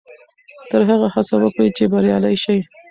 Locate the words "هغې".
0.89-1.07